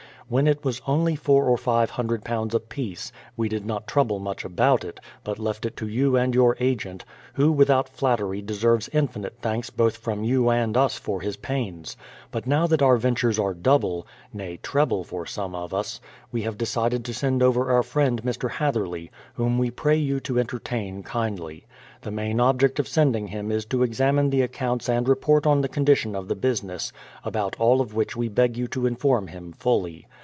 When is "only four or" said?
0.87-1.57